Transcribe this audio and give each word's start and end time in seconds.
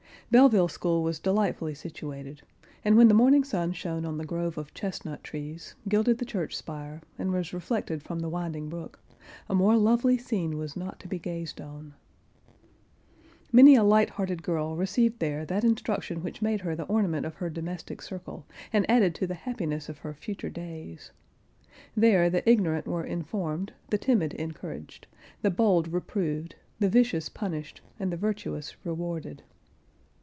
Belleville 0.33 0.69
school 0.69 1.03
was 1.03 1.19
delightfully 1.19 1.73
situated, 1.75 2.41
and 2.85 2.95
when 2.95 3.09
the 3.09 3.13
morning 3.13 3.43
sun 3.43 3.73
shone 3.73 4.05
on 4.05 4.17
the 4.17 4.23
grove 4.23 4.57
of 4.57 4.73
chestnut 4.73 5.25
trees, 5.25 5.75
gilded 5.89 6.19
the 6.19 6.25
church 6.25 6.55
spire, 6.55 7.01
and 7.19 7.33
was 7.33 7.51
reflected 7.53 8.01
from 8.01 8.19
the 8.21 8.29
winding 8.29 8.69
brook, 8.69 9.01
a 9.49 9.53
more 9.53 9.75
lovely 9.75 10.17
scene 10.17 10.57
was 10.57 10.77
not 10.77 11.01
to 11.01 11.09
be 11.09 11.19
gazed 11.19 11.59
on. 11.59 11.95
Many 13.51 13.75
a 13.75 13.83
light 13.83 14.11
hearted 14.11 14.41
girl 14.41 14.77
received 14.77 15.19
there 15.19 15.45
that 15.47 15.65
instruction 15.65 16.23
which 16.23 16.41
made 16.41 16.61
her 16.61 16.77
the 16.77 16.85
ornament 16.85 17.25
of 17.25 17.35
her 17.35 17.49
domestic 17.49 18.01
circle, 18.01 18.45
and 18.71 18.89
added 18.89 19.13
to 19.15 19.27
the 19.27 19.35
happiness 19.35 19.89
of 19.89 19.97
her 19.97 20.13
fu[Pg 20.13 20.35
46]ture 20.37 20.49
days. 20.53 21.11
There 21.93 22.29
the 22.29 22.49
ignorant 22.49 22.87
were 22.87 23.03
informed, 23.03 23.73
the 23.89 23.97
timid 23.97 24.33
encouraged, 24.35 25.07
the 25.41 25.51
bold 25.51 25.89
reproved, 25.89 26.55
the 26.79 26.87
vicious 26.87 27.27
punished, 27.27 27.81
and 27.99 28.13
the 28.13 28.17
virtuous 28.17 28.77
rewarded. 28.85 29.43